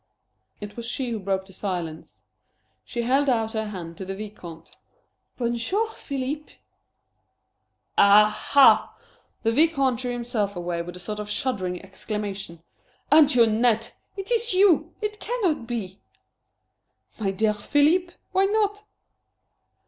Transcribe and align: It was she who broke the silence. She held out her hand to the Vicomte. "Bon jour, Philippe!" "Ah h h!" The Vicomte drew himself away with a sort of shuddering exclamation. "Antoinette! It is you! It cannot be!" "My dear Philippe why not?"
It 0.59 0.75
was 0.75 0.87
she 0.87 1.11
who 1.11 1.19
broke 1.19 1.45
the 1.45 1.53
silence. 1.53 2.23
She 2.83 3.03
held 3.03 3.29
out 3.29 3.51
her 3.51 3.67
hand 3.67 3.97
to 3.97 4.03
the 4.05 4.15
Vicomte. 4.15 4.71
"Bon 5.37 5.55
jour, 5.55 5.85
Philippe!" 5.91 6.53
"Ah 7.99 8.31
h 8.31 8.57
h!" 8.57 9.15
The 9.43 9.51
Vicomte 9.51 9.99
drew 9.99 10.09
himself 10.11 10.55
away 10.55 10.81
with 10.81 10.95
a 10.95 10.99
sort 10.99 11.19
of 11.19 11.29
shuddering 11.29 11.79
exclamation. 11.83 12.63
"Antoinette! 13.11 13.93
It 14.17 14.31
is 14.31 14.53
you! 14.55 14.91
It 15.01 15.19
cannot 15.19 15.67
be!" 15.67 16.01
"My 17.19 17.29
dear 17.29 17.53
Philippe 17.53 18.15
why 18.31 18.45
not?" 18.45 18.83